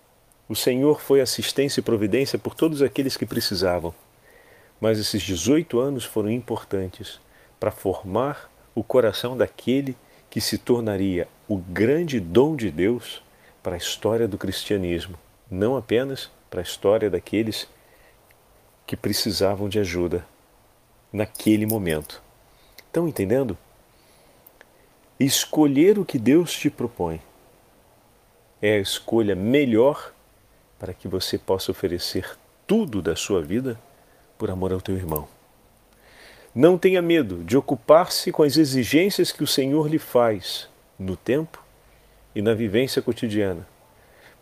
o 0.48 0.56
Senhor 0.56 1.00
foi 1.00 1.20
assistência 1.20 1.80
e 1.80 1.82
providência 1.82 2.38
por 2.38 2.54
todos 2.54 2.82
aqueles 2.82 3.16
que 3.16 3.26
precisavam. 3.26 3.94
Mas 4.82 4.98
esses 4.98 5.22
18 5.22 5.78
anos 5.78 6.04
foram 6.04 6.28
importantes 6.28 7.20
para 7.60 7.70
formar 7.70 8.50
o 8.74 8.82
coração 8.82 9.36
daquele 9.36 9.96
que 10.28 10.40
se 10.40 10.58
tornaria 10.58 11.28
o 11.46 11.56
grande 11.56 12.18
dom 12.18 12.56
de 12.56 12.68
Deus 12.68 13.22
para 13.62 13.76
a 13.76 13.78
história 13.78 14.26
do 14.26 14.36
cristianismo, 14.36 15.16
não 15.48 15.76
apenas 15.76 16.32
para 16.50 16.60
a 16.60 16.64
história 16.64 17.08
daqueles 17.08 17.68
que 18.84 18.96
precisavam 18.96 19.68
de 19.68 19.78
ajuda 19.78 20.26
naquele 21.12 21.64
momento. 21.64 22.20
Estão 22.78 23.06
entendendo? 23.06 23.56
Escolher 25.20 25.96
o 25.96 26.04
que 26.04 26.18
Deus 26.18 26.52
te 26.52 26.68
propõe 26.68 27.22
é 28.60 28.72
a 28.72 28.80
escolha 28.80 29.36
melhor 29.36 30.12
para 30.76 30.92
que 30.92 31.06
você 31.06 31.38
possa 31.38 31.70
oferecer 31.70 32.36
tudo 32.66 33.00
da 33.00 33.14
sua 33.14 33.40
vida 33.40 33.78
por 34.42 34.50
amor 34.50 34.72
ao 34.72 34.80
teu 34.80 34.96
irmão. 34.96 35.28
Não 36.52 36.76
tenha 36.76 37.00
medo 37.00 37.44
de 37.44 37.56
ocupar-se 37.56 38.32
com 38.32 38.42
as 38.42 38.56
exigências 38.56 39.30
que 39.30 39.44
o 39.44 39.46
Senhor 39.46 39.86
lhe 39.86 40.00
faz 40.00 40.68
no 40.98 41.16
tempo 41.16 41.62
e 42.34 42.42
na 42.42 42.52
vivência 42.52 43.00
cotidiana, 43.00 43.64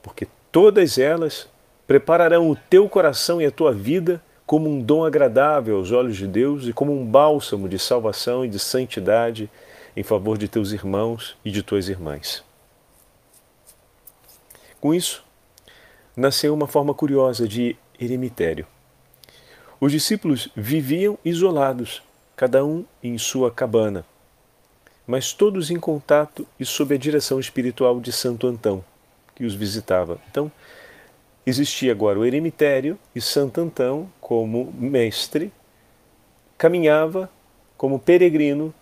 porque 0.03 0.27
todas 0.51 0.97
elas 0.97 1.51
prepararão 1.87 2.49
o 2.49 2.57
teu 2.57 2.89
coração 2.89 3.43
e 3.43 3.45
a 3.45 3.51
tua 3.51 3.75
vida 3.75 4.23
como 4.47 4.71
um 4.71 4.81
dom 4.81 5.05
agradável 5.05 5.77
aos 5.77 5.93
olhos 5.93 6.17
de 6.17 6.27
Deus 6.27 6.67
e 6.67 6.73
como 6.73 6.99
um 6.99 7.05
bálsamo 7.05 7.69
de 7.69 7.79
salvação 7.79 8.43
e 8.43 8.49
de 8.49 8.59
santidade 8.59 9.51
em 9.95 10.03
favor 10.03 10.39
de 10.39 10.49
teus 10.49 10.73
irmãos 10.73 11.37
e 11.45 11.51
de 11.51 11.63
tuas 11.63 11.91
irmãs. 11.91 12.43
Com 14.81 14.95
isso, 14.95 15.23
nasceu 16.17 16.55
uma 16.55 16.67
forma 16.67 16.95
curiosa 16.95 17.47
de 17.47 17.77
eremitério. 18.01 18.67
Os 19.81 19.93
discípulos 19.93 20.51
viviam 20.55 21.19
isolados, 21.25 22.03
cada 22.37 22.63
um 22.63 22.85
em 23.03 23.17
sua 23.17 23.51
cabana, 23.51 24.05
mas 25.07 25.33
todos 25.33 25.71
em 25.71 25.81
contato 25.81 26.47
e 26.59 26.67
sob 26.67 26.95
a 26.95 26.99
direção 26.99 27.41
espiritual 27.41 27.99
de 27.99 28.13
Santo 28.13 28.47
Antão, 28.47 28.85
que 29.35 29.43
os 29.43 29.55
visitava. 29.55 30.21
Então, 30.31 30.53
existia 31.47 31.93
agora 31.93 32.19
o 32.19 32.27
eremitério 32.27 32.99
e 33.15 33.23
Santo 33.23 33.59
Antão, 33.59 34.13
como 34.21 34.71
mestre, 34.79 35.51
caminhava 36.59 37.31
como 37.75 37.99
peregrino 37.99 38.75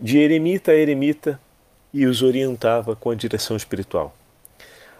de 0.00 0.18
eremita 0.18 0.72
a 0.72 0.74
eremita 0.74 1.40
e 1.94 2.06
os 2.06 2.22
orientava 2.22 2.96
com 2.96 3.10
a 3.10 3.14
direção 3.14 3.56
espiritual. 3.56 4.12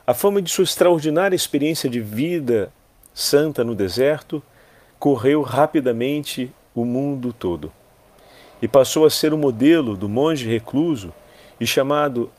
A 0.06 0.14
fama 0.14 0.40
de 0.40 0.48
sua 0.48 0.62
extraordinária 0.62 1.34
experiência 1.34 1.90
de 1.90 2.00
vida 2.00 2.72
santa 3.18 3.64
no 3.64 3.74
deserto, 3.74 4.40
correu 4.96 5.42
rapidamente 5.42 6.52
o 6.72 6.84
mundo 6.84 7.32
todo 7.32 7.72
e 8.62 8.68
passou 8.68 9.04
a 9.04 9.10
ser 9.10 9.32
o 9.32 9.38
modelo 9.38 9.96
do 9.96 10.08
monge 10.08 10.48
recluso 10.48 11.12
e 11.60 11.66
chamado 11.66 12.30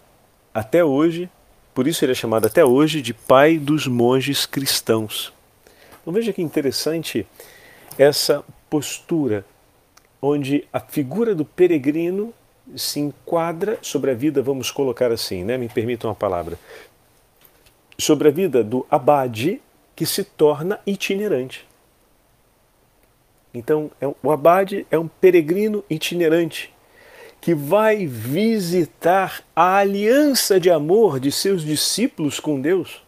até 0.54 0.82
hoje, 0.82 1.30
por 1.74 1.86
isso 1.86 2.06
ele 2.06 2.14
é 2.14 2.16
chamado 2.16 2.48
até 2.48 2.64
hoje 2.64 3.02
de 3.02 3.14
pai 3.14 3.58
dos 3.58 3.88
monges 3.88 4.46
cristãos. 4.46 5.34
Então 6.02 6.14
veja 6.14 6.32
que 6.32 6.42
interessante 6.42 7.28
essa 7.98 8.42
postura 8.70 9.46
onde 10.22 10.66
a 10.72 10.80
figura 10.80 11.36
do 11.36 11.44
peregrino 11.44 12.34
se 12.74 13.02
enquadra 13.02 13.78
sobre 13.82 14.12
a 14.12 14.14
vida, 14.14 14.42
vamos 14.42 14.72
colocar 14.72 15.12
assim, 15.12 15.44
né? 15.44 15.58
me 15.58 15.68
permitam 15.68 16.10
uma 16.10 16.16
palavra, 16.16 16.58
sobre 17.98 18.30
a 18.30 18.32
vida 18.32 18.64
do 18.64 18.88
abade 18.90 19.62
que 20.00 20.06
se 20.06 20.24
torna 20.24 20.80
itinerante. 20.88 21.68
Então, 23.54 23.92
é, 24.00 24.08
o 24.24 24.32
abade 24.32 24.88
é 24.90 24.98
um 24.98 25.10
peregrino 25.10 25.84
itinerante 25.90 26.74
que 27.42 27.54
vai 27.54 28.06
visitar 28.06 29.44
a 29.54 29.76
aliança 29.76 30.58
de 30.58 30.72
amor 30.72 31.20
de 31.20 31.34
seus 31.34 31.64
discípulos 31.66 32.40
com 32.40 32.62
Deus. 32.62 33.04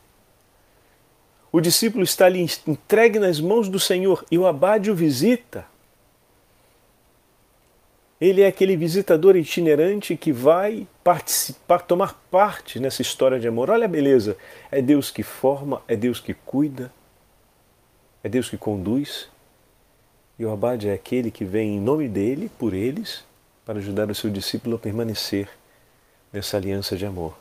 O 1.50 1.62
discípulo 1.62 2.04
está 2.04 2.26
ali 2.26 2.46
entregue 2.68 3.20
nas 3.20 3.40
mãos 3.40 3.70
do 3.70 3.80
Senhor 3.80 4.26
e 4.30 4.38
o 4.38 4.46
abade 4.46 4.92
o 4.92 4.96
visita. 4.96 5.66
Ele 8.22 8.44
é 8.44 8.48
aquele 8.48 8.78
visitador 8.78 9.36
itinerante 9.36 10.16
que 10.16 10.32
vai 10.32 10.88
participar, 11.04 11.80
tomar 11.80 12.14
parte 12.30 12.80
nessa 12.80 13.02
história 13.02 13.40
de 13.40 13.48
amor. 13.48 13.72
Olha 13.72 13.86
a 13.86 13.88
beleza! 13.88 14.38
É 14.72 14.80
Deus 14.80 15.10
que 15.10 15.24
forma, 15.24 15.82
é 15.88 15.96
Deus 15.96 16.20
que 16.20 16.36
cuida, 16.36 16.94
é 18.24 18.30
Deus 18.30 18.48
que 18.48 18.58
conduz. 18.58 19.28
E 20.38 20.46
o 20.46 20.52
abade 20.52 20.88
é 20.88 20.94
aquele 20.94 21.32
que 21.32 21.44
vem 21.44 21.78
em 21.78 21.80
nome 21.80 22.08
dele, 22.08 22.52
por 22.60 22.76
eles, 22.76 23.24
para 23.66 23.80
ajudar 23.80 24.12
o 24.12 24.16
seu 24.16 24.30
discípulo 24.30 24.76
a 24.76 24.80
permanecer 24.80 25.50
nessa 26.32 26.58
aliança 26.58 26.96
de 26.96 27.08
amor. 27.08 27.36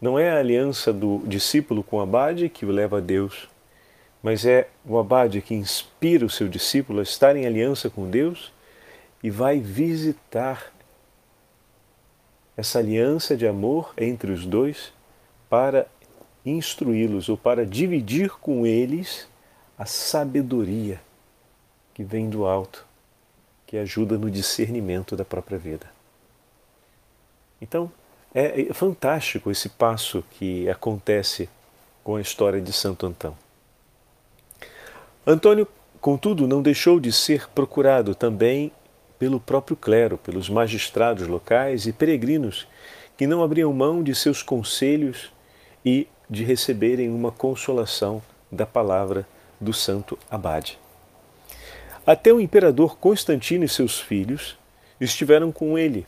Não 0.00 0.18
é 0.18 0.30
a 0.30 0.38
aliança 0.38 0.94
do 0.94 1.22
discípulo 1.26 1.82
com 1.82 1.98
o 1.98 2.00
abade 2.00 2.48
que 2.48 2.64
o 2.64 2.70
leva 2.70 2.96
a 2.96 3.00
Deus, 3.00 3.50
mas 4.22 4.46
é 4.46 4.68
o 4.86 4.98
abade 4.98 5.42
que 5.42 5.54
inspira 5.54 6.24
o 6.24 6.30
seu 6.30 6.48
discípulo 6.48 7.00
a 7.00 7.02
estar 7.02 7.36
em 7.36 7.44
aliança 7.44 7.90
com 7.90 8.08
Deus 8.08 8.50
e 9.22 9.30
vai 9.30 9.58
visitar 9.58 10.72
essa 12.56 12.78
aliança 12.78 13.36
de 13.36 13.46
amor 13.46 13.92
entre 13.96 14.32
os 14.32 14.44
dois 14.44 14.92
para 15.48 15.86
instruí-los 16.44 17.28
ou 17.28 17.36
para 17.36 17.64
dividir 17.64 18.30
com 18.30 18.66
eles 18.66 19.28
a 19.78 19.86
sabedoria 19.86 21.00
que 21.94 22.02
vem 22.02 22.28
do 22.28 22.46
alto, 22.46 22.84
que 23.66 23.76
ajuda 23.76 24.18
no 24.18 24.30
discernimento 24.30 25.16
da 25.16 25.24
própria 25.24 25.58
vida. 25.58 25.90
Então, 27.60 27.90
é 28.34 28.72
fantástico 28.72 29.50
esse 29.50 29.68
passo 29.68 30.24
que 30.32 30.68
acontece 30.68 31.48
com 32.04 32.16
a 32.16 32.20
história 32.20 32.60
de 32.60 32.72
Santo 32.72 33.06
Antão. 33.06 33.36
Antônio, 35.26 35.66
contudo, 36.00 36.46
não 36.46 36.62
deixou 36.62 37.00
de 37.00 37.12
ser 37.12 37.48
procurado 37.50 38.14
também 38.14 38.72
pelo 39.18 39.40
próprio 39.40 39.76
clero, 39.76 40.16
pelos 40.18 40.48
magistrados 40.48 41.26
locais 41.26 41.86
e 41.86 41.92
peregrinos 41.92 42.66
que 43.16 43.26
não 43.26 43.42
abriam 43.42 43.72
mão 43.72 44.02
de 44.02 44.14
seus 44.14 44.42
conselhos 44.42 45.32
e 45.84 46.06
de 46.30 46.44
receberem 46.44 47.10
uma 47.10 47.32
consolação 47.32 48.22
da 48.50 48.64
palavra 48.64 49.26
do 49.60 49.72
santo 49.72 50.18
abade. 50.30 50.78
Até 52.06 52.32
o 52.32 52.40
imperador 52.40 52.96
Constantino 52.96 53.64
e 53.64 53.68
seus 53.68 54.00
filhos 54.00 54.56
estiveram 55.00 55.52
com 55.52 55.78
ele, 55.78 56.06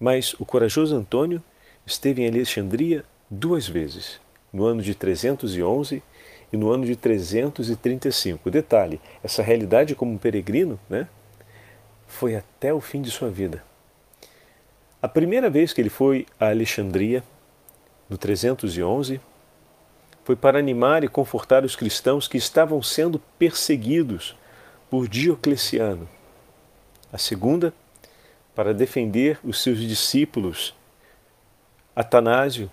mas 0.00 0.34
o 0.34 0.44
corajoso 0.44 0.96
Antônio 0.96 1.42
esteve 1.86 2.22
em 2.22 2.28
Alexandria 2.28 3.04
duas 3.30 3.68
vezes, 3.68 4.20
no 4.52 4.64
ano 4.64 4.82
de 4.82 4.94
311 4.94 6.02
e 6.52 6.56
no 6.56 6.70
ano 6.70 6.84
de 6.84 6.96
335. 6.96 8.50
Detalhe: 8.50 9.00
essa 9.22 9.42
realidade 9.42 9.94
como 9.94 10.18
peregrino 10.18 10.78
né, 10.88 11.06
foi 12.06 12.36
até 12.36 12.72
o 12.72 12.80
fim 12.80 13.02
de 13.02 13.10
sua 13.10 13.30
vida. 13.30 13.62
A 15.00 15.08
primeira 15.08 15.50
vez 15.50 15.72
que 15.72 15.80
ele 15.80 15.90
foi 15.90 16.26
a 16.38 16.48
Alexandria, 16.48 17.22
no 18.08 18.16
311, 18.16 19.20
foi 20.24 20.34
para 20.34 20.58
animar 20.58 21.04
e 21.04 21.08
confortar 21.08 21.64
os 21.64 21.76
cristãos 21.76 22.26
que 22.26 22.36
estavam 22.36 22.82
sendo 22.82 23.18
perseguidos 23.38 24.36
por 24.90 25.06
Diocleciano. 25.06 26.08
A 27.12 27.18
segunda, 27.18 27.72
para 28.54 28.74
defender 28.74 29.38
os 29.44 29.62
seus 29.62 29.78
discípulos, 29.78 30.74
Atanásio, 31.94 32.70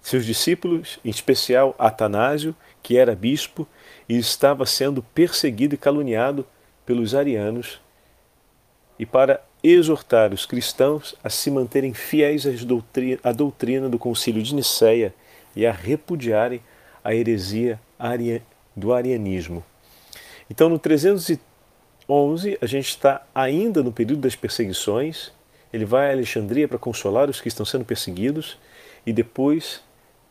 seus 0.00 0.26
discípulos, 0.26 0.98
em 1.04 1.10
especial 1.10 1.74
Atanásio, 1.78 2.54
que 2.82 2.98
era 2.98 3.14
bispo 3.14 3.66
e 4.08 4.18
estava 4.18 4.66
sendo 4.66 5.02
perseguido 5.02 5.74
e 5.74 5.78
caluniado 5.78 6.46
pelos 6.84 7.14
arianos, 7.14 7.80
e 9.02 9.06
para 9.06 9.42
exortar 9.64 10.32
os 10.32 10.46
cristãos 10.46 11.16
a 11.24 11.28
se 11.28 11.50
manterem 11.50 11.92
fiéis 11.92 12.46
à 13.24 13.32
doutrina 13.32 13.88
do 13.88 13.98
Concílio 13.98 14.40
de 14.40 14.54
Nicéia 14.54 15.12
e 15.56 15.66
a 15.66 15.72
repudiarem 15.72 16.60
a 17.02 17.12
heresia 17.12 17.80
do 18.76 18.92
arianismo. 18.92 19.64
Então, 20.48 20.68
no 20.68 20.78
311, 20.78 21.40
a 22.60 22.66
gente 22.66 22.90
está 22.90 23.26
ainda 23.34 23.82
no 23.82 23.90
período 23.90 24.20
das 24.20 24.36
perseguições. 24.36 25.32
Ele 25.72 25.84
vai 25.84 26.10
a 26.10 26.12
Alexandria 26.12 26.68
para 26.68 26.78
consolar 26.78 27.28
os 27.28 27.40
que 27.40 27.48
estão 27.48 27.66
sendo 27.66 27.84
perseguidos 27.84 28.56
e 29.04 29.12
depois 29.12 29.82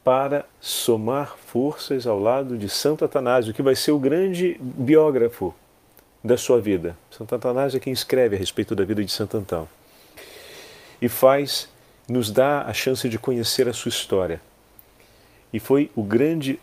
para 0.01 0.45
somar 0.61 1.35
forças 1.35 2.07
ao 2.07 2.17
lado 2.17 2.57
de 2.57 2.69
Santo 2.69 3.03
Atanásio, 3.03 3.53
que 3.53 3.61
vai 3.61 3.75
ser 3.75 3.91
o 3.91 3.99
grande 3.99 4.57
biógrafo 4.61 5.53
da 6.23 6.37
sua 6.37 6.61
vida. 6.61 6.95
Santo 7.09 7.33
Atanásio 7.33 7.77
é 7.77 7.79
quem 7.79 7.93
escreve 7.93 8.35
a 8.35 8.39
respeito 8.39 8.75
da 8.75 8.83
vida 8.83 9.03
de 9.03 9.11
Santo 9.11 9.37
Antão. 9.37 9.67
E 11.01 11.09
faz, 11.09 11.67
nos 12.07 12.31
dá 12.31 12.61
a 12.61 12.73
chance 12.73 13.09
de 13.09 13.17
conhecer 13.17 13.67
a 13.67 13.73
sua 13.73 13.89
história. 13.89 14.39
E 15.51 15.59
foi 15.59 15.89
o 15.95 16.03
grande 16.03 16.59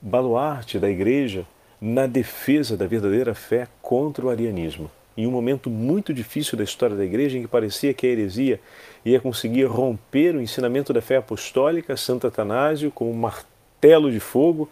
baluarte 0.00 0.78
da 0.78 0.88
igreja 0.88 1.46
na 1.80 2.06
defesa 2.06 2.76
da 2.76 2.86
verdadeira 2.86 3.34
fé 3.34 3.68
contra 3.82 4.24
o 4.24 4.30
arianismo. 4.30 4.90
Em 5.16 5.26
um 5.26 5.30
momento 5.30 5.70
muito 5.70 6.12
difícil 6.12 6.58
da 6.58 6.64
história 6.64 6.94
da 6.94 7.04
igreja, 7.04 7.38
em 7.38 7.42
que 7.42 7.48
parecia 7.48 7.94
que 7.94 8.06
a 8.06 8.10
heresia 8.10 8.60
ia 9.04 9.18
conseguir 9.18 9.64
romper 9.64 10.34
o 10.36 10.42
ensinamento 10.42 10.92
da 10.92 11.00
fé 11.00 11.16
apostólica, 11.16 11.96
Santo 11.96 12.26
Atanásio, 12.26 12.90
com 12.90 13.10
um 13.10 13.14
martelo 13.14 14.10
de 14.10 14.20
fogo, 14.20 14.68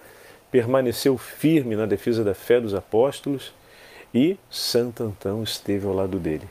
permaneceu 0.55 1.19
firme 1.19 1.75
na 1.75 1.85
defesa 1.85 2.23
da 2.23 2.33
fé 2.33 2.61
dos 2.61 2.75
apóstolos 2.75 3.53
e 4.15 4.37
Santo 4.49 5.03
Antão 5.03 5.43
esteve 5.43 5.85
ao 5.85 5.93
lado 5.93 6.17
dele. 6.21 6.49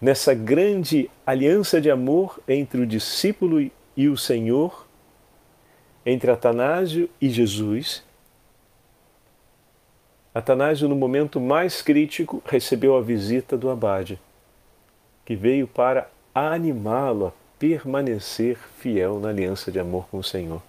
Nessa 0.00 0.32
grande 0.32 1.10
aliança 1.26 1.78
de 1.78 1.90
amor 1.90 2.40
entre 2.48 2.80
o 2.80 2.86
discípulo 2.86 3.70
e 3.94 4.08
o 4.08 4.16
Senhor, 4.16 4.86
entre 6.06 6.30
Atanásio 6.30 7.10
e 7.20 7.28
Jesus, 7.28 8.02
Atanásio, 10.34 10.88
no 10.88 10.96
momento 10.96 11.38
mais 11.38 11.82
crítico, 11.82 12.42
recebeu 12.46 12.96
a 12.96 13.02
visita 13.02 13.58
do 13.58 13.68
abade, 13.68 14.18
que 15.26 15.36
veio 15.36 15.68
para 15.68 16.08
animá-lo 16.34 17.26
a 17.26 17.32
permanecer 17.58 18.56
fiel 18.78 19.20
na 19.20 19.28
aliança 19.28 19.70
de 19.70 19.78
amor 19.78 20.08
com 20.10 20.16
o 20.16 20.24
Senhor, 20.24 20.62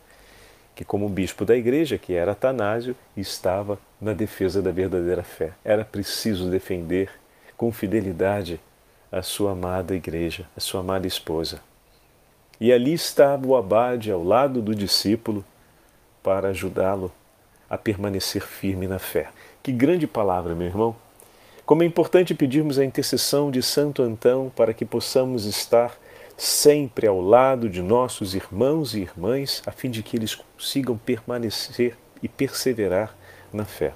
que, 0.82 0.86
como 0.86 1.08
bispo 1.08 1.46
da 1.46 1.56
igreja, 1.56 2.00
que 2.00 2.16
era 2.16 2.32
Atanásio, 2.32 2.96
estava 3.16 3.78
na 4.02 4.14
defesa 4.14 4.64
da 4.64 4.72
verdadeira 4.72 5.22
fé. 5.22 5.52
Era 5.64 5.86
preciso 5.86 6.50
defender 6.50 7.08
com 7.56 7.72
fidelidade 7.72 8.60
a 9.12 9.22
sua 9.22 9.52
amada 9.52 9.94
igreja, 9.94 10.48
a 10.58 10.60
sua 10.60 10.80
amada 10.80 11.06
esposa. 11.06 11.62
E 12.60 12.74
ali 12.74 12.94
estava 12.94 13.46
o 13.46 13.56
abade 13.56 14.12
ao 14.12 14.24
lado 14.24 14.60
do 14.60 14.74
discípulo 14.74 15.46
para 16.24 16.48
ajudá-lo 16.48 17.12
a 17.70 17.78
permanecer 17.78 18.42
firme 18.42 18.88
na 18.88 18.98
fé. 18.98 19.30
Que 19.62 19.72
grande 19.72 20.08
palavra, 20.08 20.56
meu 20.56 20.66
irmão! 20.66 20.96
Como 21.64 21.84
é 21.84 21.86
importante 21.86 22.34
pedirmos 22.34 22.80
a 22.80 22.86
intercessão 22.86 23.52
de 23.52 23.62
Santo 23.62 24.02
Antão 24.02 24.52
para 24.56 24.74
que 24.74 24.84
possamos 24.84 25.46
estar 25.46 25.96
sempre 26.42 27.06
ao 27.06 27.22
lado 27.22 27.70
de 27.70 27.84
nossos 27.84 28.34
irmãos 28.34 28.96
e 28.96 29.02
irmãs, 29.02 29.62
a 29.64 29.72
fim 29.72 29.92
de 29.92 30.02
que 30.02 30.18
eles 30.18 30.34
consigam 30.34 30.98
permanecer 30.98 31.96
e 32.24 32.28
perseverar 32.28 33.16
na 33.54 33.64
fé. 33.64 33.94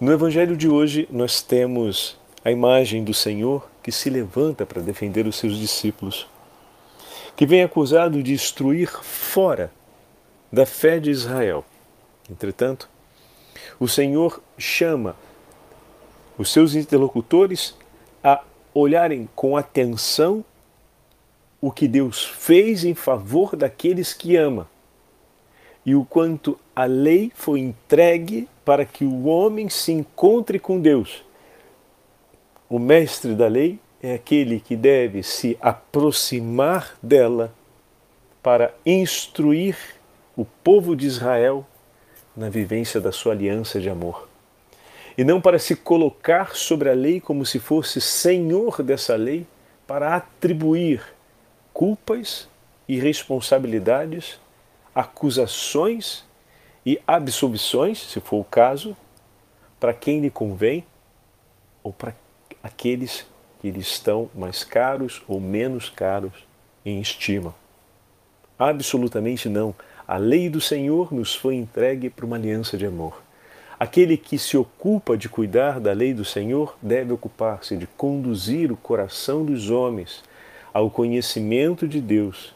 No 0.00 0.10
Evangelho 0.10 0.56
de 0.56 0.66
hoje, 0.66 1.06
nós 1.12 1.42
temos 1.42 2.18
a 2.42 2.50
imagem 2.50 3.04
do 3.04 3.12
Senhor 3.12 3.68
que 3.82 3.92
se 3.92 4.08
levanta 4.08 4.64
para 4.64 4.80
defender 4.80 5.26
os 5.26 5.36
seus 5.36 5.58
discípulos, 5.58 6.26
que 7.36 7.44
vem 7.44 7.62
acusado 7.62 8.22
de 8.22 8.32
destruir 8.32 8.88
fora 8.88 9.70
da 10.50 10.64
fé 10.64 10.98
de 10.98 11.10
Israel. 11.10 11.66
Entretanto, 12.30 12.88
o 13.78 13.86
Senhor 13.86 14.42
chama 14.56 15.14
os 16.38 16.50
seus 16.50 16.74
interlocutores 16.74 17.74
a 18.24 18.42
olharem 18.72 19.28
com 19.34 19.54
atenção 19.54 20.42
o 21.60 21.70
que 21.70 21.88
Deus 21.88 22.24
fez 22.24 22.84
em 22.84 22.94
favor 22.94 23.56
daqueles 23.56 24.12
que 24.12 24.36
ama 24.36 24.68
e 25.88 25.94
o 25.94 26.04
quanto 26.04 26.58
a 26.76 26.84
lei 26.84 27.32
foi 27.34 27.60
entregue 27.60 28.46
para 28.62 28.84
que 28.84 29.06
o 29.06 29.24
homem 29.24 29.70
se 29.70 29.90
encontre 29.90 30.58
com 30.58 30.78
Deus. 30.78 31.24
O 32.68 32.78
mestre 32.78 33.34
da 33.34 33.48
lei 33.48 33.80
é 34.02 34.12
aquele 34.12 34.60
que 34.60 34.76
deve 34.76 35.22
se 35.22 35.56
aproximar 35.62 36.94
dela 37.02 37.54
para 38.42 38.74
instruir 38.84 39.78
o 40.36 40.44
povo 40.44 40.94
de 40.94 41.06
Israel 41.06 41.66
na 42.36 42.50
vivência 42.50 43.00
da 43.00 43.10
sua 43.10 43.32
aliança 43.32 43.80
de 43.80 43.88
amor. 43.88 44.28
E 45.16 45.24
não 45.24 45.40
para 45.40 45.58
se 45.58 45.74
colocar 45.74 46.54
sobre 46.54 46.90
a 46.90 46.94
lei 46.94 47.18
como 47.18 47.46
se 47.46 47.58
fosse 47.58 47.98
senhor 47.98 48.82
dessa 48.82 49.16
lei, 49.16 49.46
para 49.86 50.14
atribuir 50.14 51.02
culpas 51.78 52.48
e 52.88 52.98
responsabilidades, 52.98 54.40
acusações 54.92 56.24
e 56.84 57.00
absolvições, 57.06 58.00
se 58.00 58.18
for 58.18 58.40
o 58.40 58.44
caso, 58.44 58.96
para 59.78 59.94
quem 59.94 60.18
lhe 60.18 60.28
convém 60.28 60.84
ou 61.80 61.92
para 61.92 62.16
aqueles 62.64 63.24
que 63.60 63.70
lhe 63.70 63.78
estão 63.78 64.28
mais 64.34 64.64
caros 64.64 65.22
ou 65.28 65.38
menos 65.38 65.88
caros 65.88 66.32
em 66.84 67.00
estima. 67.00 67.54
Absolutamente 68.58 69.48
não. 69.48 69.72
A 70.04 70.16
lei 70.16 70.50
do 70.50 70.60
Senhor 70.60 71.14
nos 71.14 71.36
foi 71.36 71.54
entregue 71.54 72.10
para 72.10 72.26
uma 72.26 72.34
aliança 72.34 72.76
de 72.76 72.86
amor. 72.86 73.22
Aquele 73.78 74.16
que 74.16 74.36
se 74.36 74.56
ocupa 74.56 75.16
de 75.16 75.28
cuidar 75.28 75.78
da 75.78 75.92
lei 75.92 76.12
do 76.12 76.24
Senhor 76.24 76.76
deve 76.82 77.12
ocupar-se 77.12 77.76
de 77.76 77.86
conduzir 77.86 78.72
o 78.72 78.76
coração 78.76 79.44
dos 79.44 79.70
homens 79.70 80.24
ao 80.72 80.90
conhecimento 80.90 81.86
de 81.86 82.00
Deus 82.00 82.54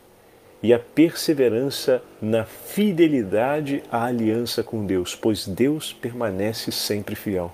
e 0.63 0.73
à 0.73 0.79
perseverança 0.79 2.03
na 2.21 2.45
fidelidade 2.45 3.83
à 3.91 4.05
aliança 4.05 4.63
com 4.63 4.87
Deus, 4.87 5.15
pois 5.15 5.47
Deus 5.47 5.93
permanece 5.93 6.71
sempre 6.71 7.17
fiel. 7.17 7.53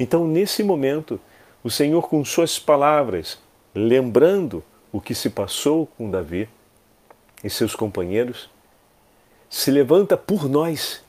Então, 0.00 0.26
nesse 0.26 0.62
momento, 0.62 1.20
o 1.62 1.70
Senhor, 1.70 2.08
com 2.08 2.24
suas 2.24 2.58
palavras, 2.58 3.38
lembrando 3.74 4.64
o 4.90 5.00
que 5.00 5.14
se 5.14 5.30
passou 5.30 5.86
com 5.86 6.10
Davi 6.10 6.48
e 7.44 7.50
seus 7.50 7.74
companheiros, 7.74 8.50
se 9.48 9.70
levanta 9.70 10.16
por 10.16 10.48
nós 10.48 11.04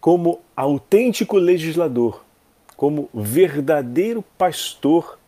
como 0.00 0.40
autêntico 0.54 1.36
legislador, 1.36 2.24
como 2.76 3.08
verdadeiro 3.12 4.22
pastor 4.36 5.18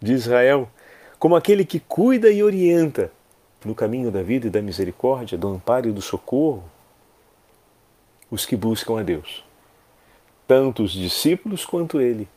de 0.00 0.14
Israel, 0.14 0.68
como 1.18 1.36
aquele 1.36 1.64
que 1.64 1.80
cuida 1.80 2.30
e 2.30 2.42
orienta 2.42 3.10
no 3.64 3.74
caminho 3.74 4.10
da 4.10 4.22
vida 4.22 4.46
e 4.46 4.50
da 4.50 4.62
misericórdia, 4.62 5.36
do 5.36 5.48
amparo 5.48 5.88
e 5.88 5.92
do 5.92 6.00
socorro 6.00 6.64
os 8.30 8.44
que 8.44 8.56
buscam 8.56 9.00
a 9.00 9.02
Deus. 9.02 9.44
Tanto 10.46 10.82
os 10.82 10.92
discípulos 10.92 11.64
quanto 11.64 12.00
ele 12.00 12.28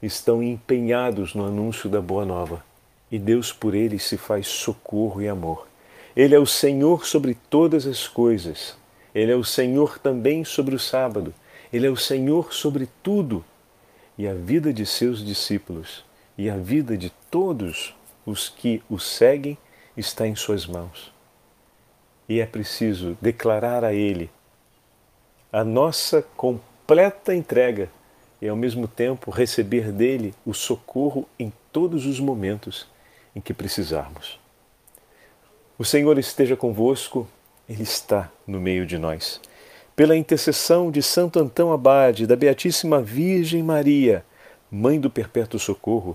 estão 0.00 0.42
empenhados 0.42 1.34
no 1.34 1.44
anúncio 1.44 1.88
da 1.88 2.00
boa 2.00 2.24
nova, 2.24 2.64
e 3.10 3.18
Deus 3.18 3.52
por 3.52 3.74
eles 3.74 4.04
se 4.04 4.16
faz 4.16 4.46
socorro 4.46 5.20
e 5.22 5.28
amor. 5.28 5.66
Ele 6.14 6.34
é 6.34 6.38
o 6.38 6.46
Senhor 6.46 7.06
sobre 7.06 7.36
todas 7.48 7.86
as 7.86 8.06
coisas. 8.06 8.76
Ele 9.14 9.32
é 9.32 9.36
o 9.36 9.44
Senhor 9.44 9.98
também 9.98 10.44
sobre 10.44 10.74
o 10.74 10.78
sábado. 10.78 11.32
Ele 11.72 11.86
é 11.86 11.90
o 11.90 11.96
Senhor 11.96 12.52
sobre 12.52 12.88
tudo 13.02 13.44
e 14.16 14.26
a 14.26 14.34
vida 14.34 14.72
de 14.72 14.84
seus 14.84 15.24
discípulos 15.24 16.04
e 16.36 16.50
a 16.50 16.56
vida 16.56 16.96
de 16.96 17.10
todos 17.30 17.94
os 18.28 18.50
que 18.50 18.82
o 18.90 18.98
seguem 18.98 19.56
está 19.96 20.26
em 20.26 20.36
Suas 20.36 20.66
mãos. 20.66 21.12
E 22.28 22.40
é 22.40 22.46
preciso 22.46 23.16
declarar 23.22 23.82
a 23.84 23.94
Ele 23.94 24.30
a 25.50 25.64
nossa 25.64 26.20
completa 26.36 27.34
entrega 27.34 27.90
e, 28.40 28.46
ao 28.46 28.54
mesmo 28.54 28.86
tempo, 28.86 29.30
receber 29.30 29.90
dele 29.90 30.34
o 30.44 30.52
socorro 30.52 31.26
em 31.38 31.50
todos 31.72 32.04
os 32.04 32.20
momentos 32.20 32.86
em 33.34 33.40
que 33.40 33.54
precisarmos. 33.54 34.38
O 35.78 35.84
Senhor 35.84 36.18
esteja 36.18 36.54
convosco, 36.54 37.26
Ele 37.66 37.82
está 37.82 38.30
no 38.46 38.60
meio 38.60 38.84
de 38.84 38.98
nós. 38.98 39.40
Pela 39.96 40.16
intercessão 40.16 40.90
de 40.90 41.02
Santo 41.02 41.40
Antão 41.40 41.72
Abade, 41.72 42.26
da 42.26 42.36
Beatíssima 42.36 43.00
Virgem 43.00 43.62
Maria, 43.62 44.22
Mãe 44.70 45.00
do 45.00 45.08
Perpétuo 45.08 45.58
Socorro, 45.58 46.14